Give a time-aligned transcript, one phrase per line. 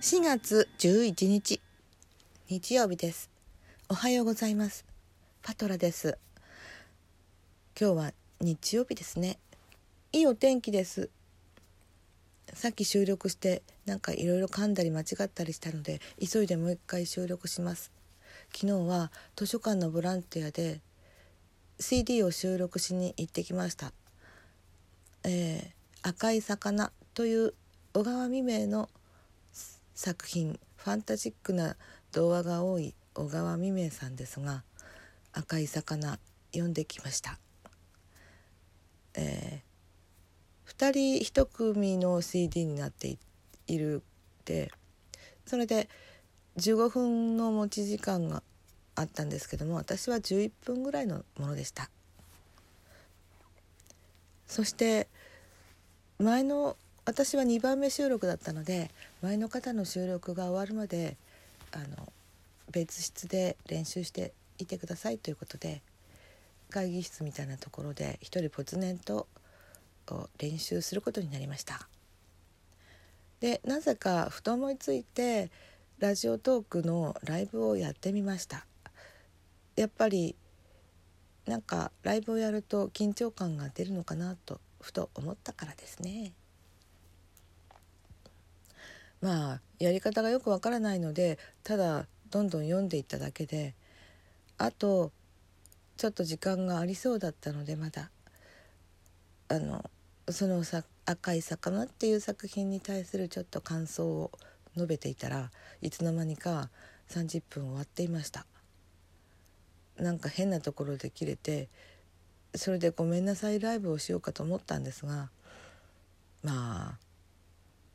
[0.00, 1.60] 4月11日。
[2.48, 3.28] 日曜日です。
[3.90, 4.86] おはようございます。
[5.42, 6.16] パトラです。
[7.78, 9.38] 今日は日曜日ですね。
[10.12, 11.10] いいお天気です。
[12.54, 17.92] さっき収録してなんかいろいろ噛んだり間違ったりしたので急いでもう一回収録します。
[18.54, 20.80] 昨日は図書館のボランティアで
[21.78, 23.92] CD を収録しに行ってきました。
[25.24, 27.52] えー、赤い魚という
[27.92, 28.88] 小川未明の
[30.02, 31.76] 作品ファンタジックな
[32.10, 34.64] 童話が多い小川未明さんですが
[35.34, 36.18] 「赤い魚」
[36.52, 37.38] 読んできました。
[39.12, 43.18] えー、2人1組の CD になって
[43.66, 44.02] いる
[44.46, 44.72] で
[45.44, 45.86] それで
[46.56, 48.42] 15分の持ち時間が
[48.94, 51.90] あったんですけども私は11分ぐらいのものでした
[54.46, 55.08] そして
[56.18, 58.90] 前の私は2番目収録だったので
[59.22, 61.16] 前の方の収録が終わるまで
[61.72, 62.12] あの
[62.72, 65.82] 別室で練習していてくださいということで
[66.70, 69.26] 会議室みたいなところで一人ぽつねんと
[70.38, 71.86] 練習することになりました。
[73.40, 75.50] でなぜかふと思いついて
[75.98, 78.66] ラジオトークのライブをやってみました。
[79.76, 80.34] やっぱり
[81.46, 86.32] なんかライブをやると緊張感が出るのかなとふと思ったからですね。
[89.20, 93.74] まあやり方がよくわからないのでただどんどん読んでいっただけで
[94.58, 95.12] あと
[95.96, 98.10] ちょっと時間がありそうだったのでまだ。
[99.48, 99.84] あの
[100.28, 104.30] そのさ「赤い魚」っていう作品に対するちょっと感想を
[104.76, 105.50] 述べていたら
[105.82, 106.70] いつの間にか
[107.08, 108.46] 30分終わっていました。
[109.96, 111.68] なんか変なところで切れて
[112.54, 115.30] それでごめんなさいライブをしようかと思ったんですが
[116.42, 117.09] まあ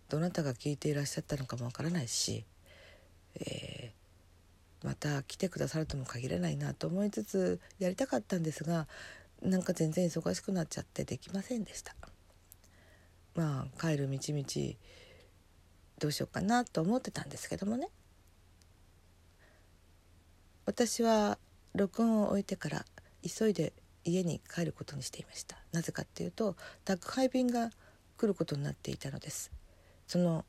[0.09, 2.45] どなたが聞いていらっしゃったのかもわからないし、
[3.35, 8.87] えー、また来てくださるとも限らないなと思いつつやりたかったんですが
[9.41, 11.95] なんか全然忙しくなっちゃってできませんでした。
[13.35, 14.75] まあ帰る道々
[15.99, 17.89] どうしようかなと思ってたんですけどもね。
[20.65, 21.37] 私は
[21.75, 22.85] 録音を終えてから
[23.23, 23.73] 急いで
[24.03, 25.57] 家に帰ることにしていました。
[25.71, 26.55] なぜかっていうと
[26.85, 27.69] 宅配便が
[28.17, 29.51] 来ることになっていたのです。
[30.07, 30.45] その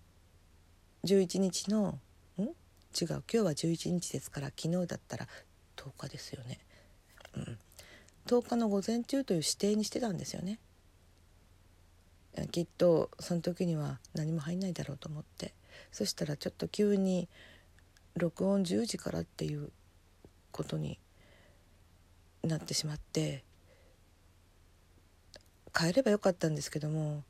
[1.05, 1.99] 11日の
[2.39, 2.43] ん？
[2.43, 2.53] 違う
[2.99, 5.27] 今日は11日ですから昨日だったら
[5.77, 6.59] 10日ですよね、
[7.37, 7.59] うん、
[8.27, 10.59] 10日の午前中という指定にしてたんですよね。
[12.53, 15.55] きっとその時には何も入んないだろうと思って。
[15.93, 17.29] そしたらちょっと急に
[18.17, 19.71] 録音10時からっていう
[20.51, 20.99] ことに
[22.43, 23.45] なってしまって
[25.75, 27.23] 帰ればよかったんですけども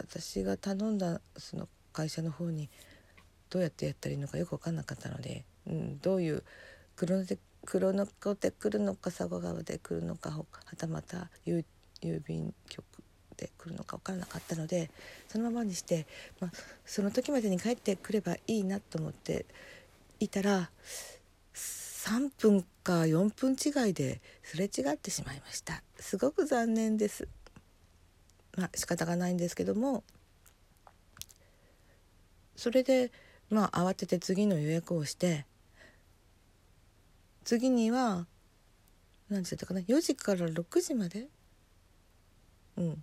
[0.00, 2.68] 私が頼んだその会社の方に
[3.50, 6.42] どうやってやったらいいのかよく分かんなかったので、うん、どういう
[6.96, 10.44] クロでクロノコで来るのか佐賀川で来るのかは
[10.76, 11.64] たまた郵
[12.26, 12.84] 便局
[13.36, 14.90] で来るのか分からなかったので
[15.28, 16.06] そのままにして、
[16.40, 16.50] まあ、
[16.84, 19.46] その時までに帰ってくればいいなと思って
[20.20, 20.70] いたら
[21.54, 25.82] 3分か4分違いですれ違ってしまいました。
[25.98, 27.26] すごく残念です。
[28.56, 30.04] まあ仕方がないんですけども
[32.56, 33.10] それで
[33.50, 35.46] まあ慌てて次の予約をして
[37.44, 38.26] 次には
[39.28, 41.28] 何時だったかな4時から6時まで
[42.76, 43.02] うん。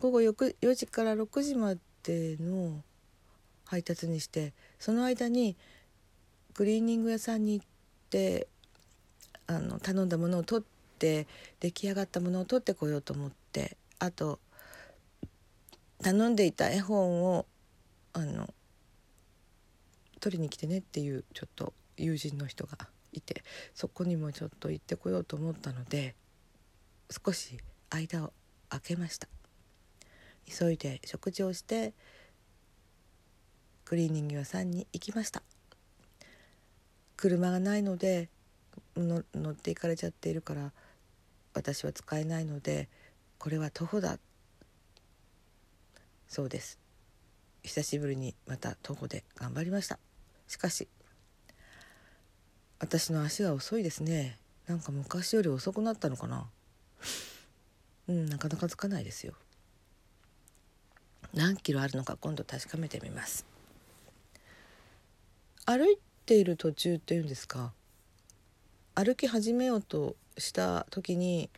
[0.00, 2.82] 午後4時から6時までの
[3.64, 5.56] 配達にしてその間に
[6.54, 7.66] クリーニング屋さんに行っ
[8.10, 8.46] て
[9.46, 11.26] あの頼んだものを取って
[11.60, 13.76] 出来上がったものを取ってこようと思って。
[13.98, 14.38] あと
[16.02, 17.46] 頼んでいた絵本を
[18.12, 18.48] あの
[20.20, 22.78] 取りに来てねっていうちょっと友人の人が
[23.12, 23.42] いて
[23.74, 26.14] そこにもちょっと行ってこようと思ったので
[27.10, 27.58] 少し
[27.90, 28.32] 間を
[28.68, 29.28] 空けました。
[30.46, 31.92] 急いで食事をして
[33.84, 35.42] クリーニング屋さんに行きました。
[37.16, 38.28] 車がないので
[38.96, 40.72] 乗って行かれちゃっているから
[41.54, 42.88] 私は使えないので
[43.38, 44.18] これは徒歩だ。
[46.26, 46.78] そうです。
[47.62, 49.98] 久しぶりにまた徒歩で頑張りました。
[50.48, 50.88] しかし
[52.80, 54.38] 私の足が遅いですね。
[54.66, 56.48] なんか昔より遅くなったのかな。
[58.08, 59.34] うんなかなかつかないですよ。
[61.32, 63.46] 何キロあるのか今度確かめてみます。
[65.64, 67.72] 歩いている途中っていうんですか。
[68.96, 71.50] 歩き始めようとした時に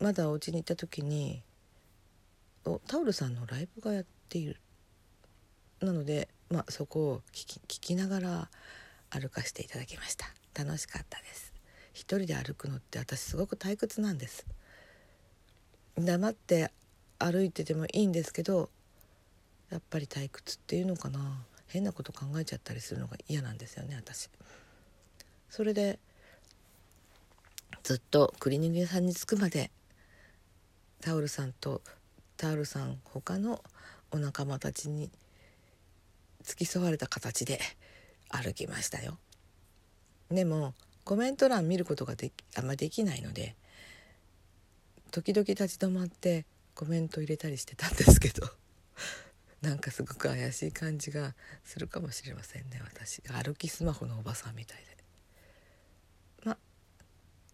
[0.00, 1.42] まだお家に行った時に
[2.64, 4.60] おタオルさんのライブがやっている。
[5.80, 8.50] なので、まあ、そこを聞き聞きながら
[9.10, 10.26] 歩かせていただきました。
[10.54, 11.52] 楽しかったです。
[11.92, 14.46] 一人で歩くのって私すごく退屈なんです。
[15.96, 16.72] 黙って
[17.18, 18.68] 歩いててもいいんですけど
[19.70, 21.44] やっぱり退屈っていうのかな。
[21.68, 24.30] 変なこと考えちゃったりするのが嫌なんですよね私。
[25.50, 25.98] それで
[27.82, 29.70] ずっとクリーニング屋さんに着くまで
[31.06, 31.82] タオルさんと
[32.36, 33.62] タオルさん他の
[34.10, 35.08] お仲間たちに
[36.42, 37.60] 付き添われた形で
[38.28, 39.16] 歩きましたよ。
[40.32, 40.74] でも
[41.04, 43.54] コメント欄見ることができあんまできないので
[45.12, 46.44] 時々立ち止まって
[46.74, 48.44] コメント入れたりしてたんですけど
[49.62, 53.22] なんかすごく怪しい感じがするかもしれませんね私。
[53.28, 54.96] 歩きスマホのおばさんみたいで。
[56.46, 56.58] ま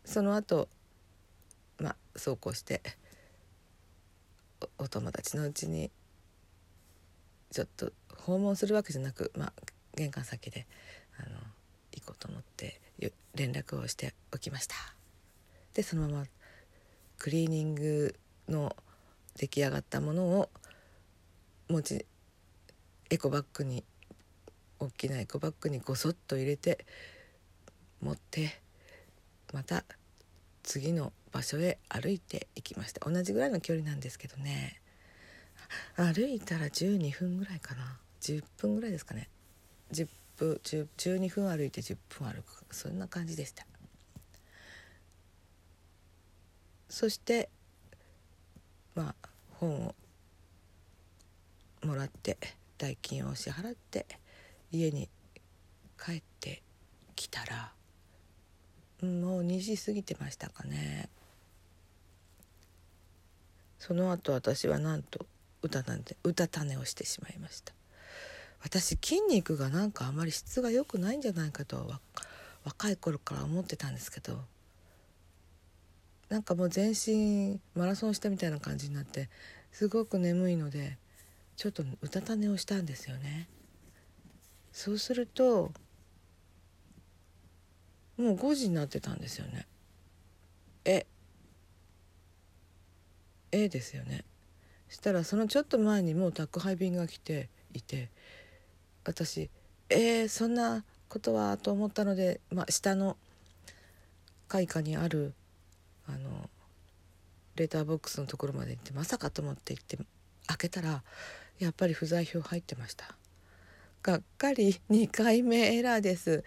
[0.07, 0.71] その後
[1.77, 2.81] まそうこうして
[4.79, 5.91] お友達のうちに
[7.51, 9.53] ちょっと訪問するわけじゃなく、まあ、
[9.95, 10.67] 玄関先で
[11.19, 11.37] あの
[11.93, 12.81] 行こうと思って
[13.35, 14.75] 連絡をしておきました。
[15.75, 16.25] でそのまま
[17.19, 18.15] クリーニング
[18.49, 18.77] の
[19.37, 20.51] 出来上がったものを
[21.69, 22.07] 持ち
[23.09, 23.85] エコバッグに
[24.79, 26.85] 大きなエコバッグにごそっと入れて
[28.01, 28.61] 持って
[29.53, 29.85] また
[30.63, 33.09] 次の場所へ歩いていきました。
[33.09, 34.81] 同じぐらいの距離なんですけどね。
[35.97, 37.99] 歩いたら12分ぐらいかな。
[38.21, 39.29] 10分ぐらいですかね。
[39.93, 42.65] 10分12分歩いて10分歩く。
[42.71, 43.67] そんな感じでした。
[46.89, 47.49] そして
[48.95, 49.95] まあ本を
[51.83, 52.37] もらって
[52.77, 54.07] 代金を支払って
[54.71, 55.09] 家に
[55.99, 56.63] 帰って
[57.17, 57.73] きたら
[59.01, 61.09] もう2時過ぎてましたかね。
[63.83, 65.27] その後私はなんと
[65.61, 67.73] 歌なんで歌種をしてしまいました。
[68.63, 71.91] 私筋肉がなんかあまり質が良くないんじゃないかと
[72.63, 74.39] 若い頃から思ってたんですけど
[76.29, 79.29] なんかもう全身マラソンしたみたいな感じになって
[79.73, 80.97] すごく眠いので
[81.57, 83.49] ちょっとうたた寝をしたんですよね。
[84.71, 85.73] そうすると
[88.17, 89.67] もう5時になってたんですよね。
[90.85, 91.05] え
[93.53, 94.25] えですよね。
[94.89, 98.11] したらそのちょっと前にもう宅配便が来ていて
[99.05, 99.49] 私
[99.95, 103.19] えー、そんなことはと思ったので、まあ、下の
[104.49, 105.35] 階下にある
[106.09, 106.49] あの
[107.57, 109.99] レターボックスのところまで行ってまさかと思って行って
[110.47, 111.03] 開けたら
[111.59, 113.15] やっぱり不在票入ってました。
[114.03, 116.43] がっかり2回目エラーです。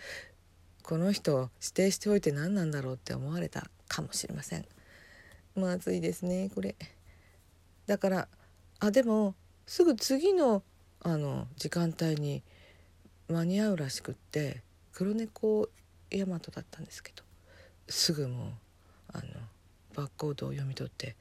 [0.82, 4.66] この人指定しておいて何なんだろうって思われたかもしれません。
[5.56, 6.76] まずいですねこれ。
[7.88, 8.28] だから
[8.80, 9.36] あでも
[9.66, 10.64] すぐ次の
[11.02, 12.44] あの時間帯に
[13.28, 15.70] 間に合うらしくって黒猫
[16.10, 17.24] ヤマトだったんですけど
[17.88, 18.48] すぐもう
[19.14, 19.24] あの
[19.96, 21.16] バーコードを読み取って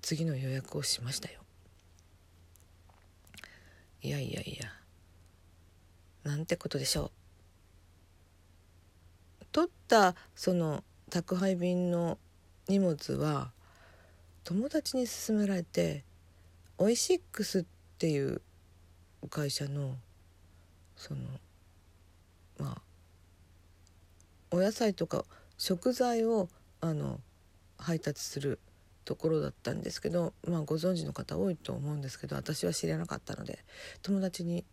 [0.00, 1.40] 次の予約をしましたよ。
[4.00, 4.72] いやいやいや
[6.22, 7.10] なんてことでしょ
[9.42, 9.44] う。
[9.50, 12.18] 取ったその宅配便の
[12.68, 13.50] 荷物は
[14.48, 16.04] 友達に勧められて
[16.78, 17.64] オイシックスっ
[17.98, 18.40] ていう
[19.28, 19.96] 会社の
[20.96, 21.20] その
[22.58, 22.82] まあ
[24.50, 25.26] お野菜とか
[25.58, 26.48] 食材を
[26.80, 27.20] あの
[27.76, 28.58] 配達する
[29.04, 33.58] ところだったんですけど、まあ、ご存知の方多いと思うんですけど私は知らなかったので
[34.00, 34.64] 友達に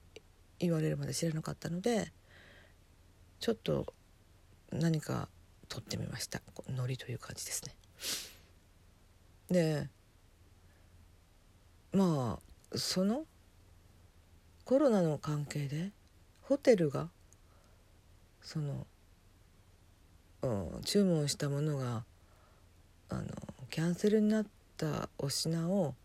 [0.57, 2.13] 言われるまで知らなかったので
[3.41, 3.93] ちょっと
[4.71, 5.27] 何か
[5.67, 7.75] 撮ってみましたノリという感じですね。
[9.49, 9.87] で
[11.93, 12.39] ま
[12.73, 13.25] あその
[14.63, 15.91] コロナの関係で
[16.41, 17.09] ホテルが
[18.41, 18.85] その、
[20.41, 22.03] うん、注文したものが
[23.09, 23.23] あの
[23.69, 24.45] キャンセルになっ
[24.77, 25.95] たお品を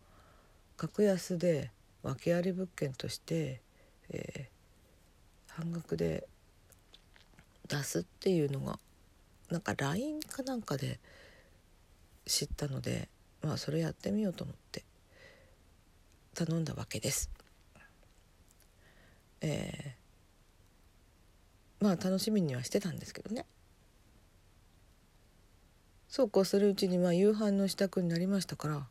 [0.77, 1.71] 格安で
[2.03, 3.61] 訳あり物件として、
[4.11, 6.27] えー、半額で
[7.69, 8.79] 出すっていうのが
[9.51, 10.99] なんか LINE かなんかで
[12.27, 13.09] 知ったので
[13.43, 14.85] まあそれやってみようと思って
[16.35, 17.31] 頼んだわけです。
[19.41, 23.47] えー、まあ楽しみにはしてたんですけどね。
[26.09, 28.87] そうこうするうちにまあ夕飯の支度になりましたから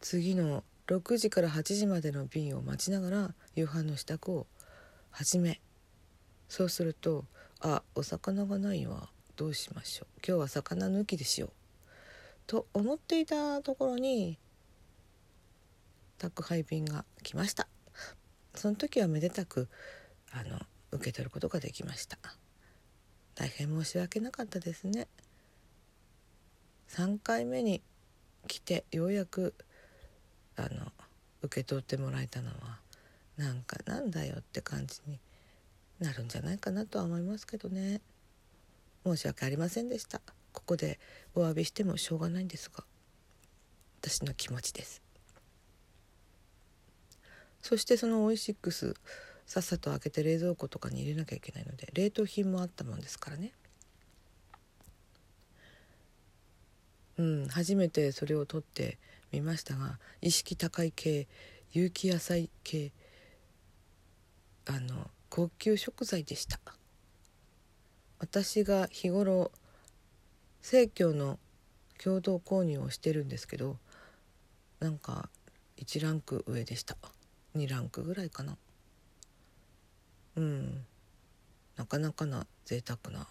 [0.00, 4.46] 次の6時から8時までの便を待ちながら夕飯の支度を
[5.10, 5.60] 始め
[6.48, 7.26] そうすると
[7.60, 10.20] あお魚がないわどうしましょう。
[10.26, 11.59] 今日は魚抜きでしよう。
[12.50, 14.36] と思っていたところに
[16.18, 17.68] 宅配便が来ました。
[18.56, 19.68] その時はめでたく
[20.32, 20.58] あの
[20.90, 22.18] 受け取ることができました。
[23.36, 25.06] 大変申し訳なかったですね。
[26.88, 27.82] 3回目に
[28.48, 29.54] 来てようやく
[30.56, 30.90] あの
[31.42, 32.80] 受け取ってもらえたのは
[33.36, 35.20] なんかなんだよって感じに
[36.00, 38.00] なるんじゃないかなとは思いますけどね。
[39.06, 40.20] 申し訳ありませんでした。
[40.52, 40.98] ここで
[41.34, 42.84] お詫びしてもしょうがないんですが
[44.00, 45.02] 私の気持ちです。
[47.60, 48.94] そしてそのオイシックス
[49.46, 53.52] さっさと開けて冷蔵庫とかに入れなきゃいけないので冷凍品もあったもんですからね。
[57.18, 58.98] うん初めてそれを取って
[59.30, 61.28] みましたが意識高い系
[61.72, 62.92] 有機野菜系
[64.66, 66.58] あの高級食材でした。
[68.18, 69.50] 私が日頃
[70.62, 71.38] 生協の
[72.02, 73.76] 共同購入をしてるんですけど
[74.80, 75.28] なんか
[75.78, 76.96] 1ランク上でした。
[77.56, 78.56] 2ランクぐらいかな。
[80.36, 80.84] うん。
[81.76, 83.26] なかなかな贅沢な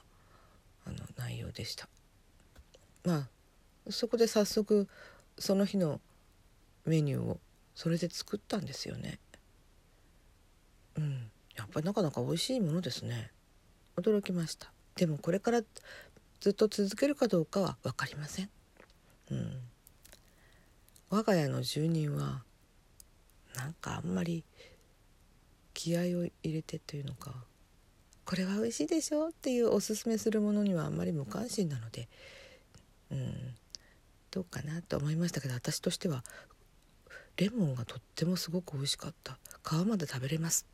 [0.85, 1.87] あの内容でした。
[3.03, 3.27] ま
[3.87, 4.87] あそこで早速
[5.37, 6.01] その日の
[6.85, 7.39] メニューを
[7.75, 9.19] それで作ったんですよね。
[10.97, 11.31] うん。
[11.55, 13.31] やっぱりなかなか美味しいものですね。
[13.97, 14.71] 驚きました。
[14.95, 15.61] でもこれから
[16.39, 18.49] ずっと続けるかどうかは分かりません。
[19.31, 19.61] うん。
[21.09, 22.43] 我が家の住人は
[23.55, 24.43] なんかあんまり
[25.73, 27.33] 気合を入れてというのか
[28.25, 32.07] これは美味しいでしょっていうおすすめするものにはあんまり無関心なので
[33.11, 33.55] うん。
[34.31, 36.23] どうかなと思いましたけど私としては
[37.37, 39.39] レモンがとってもすごく美味しかった。
[39.63, 40.67] 皮まで食べれます。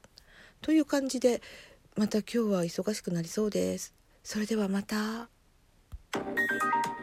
[0.62, 1.42] という感じで
[1.96, 3.94] また今日は忙しくなりそうです。
[4.24, 5.30] それではまた。
[6.16, 6.95] Thank you.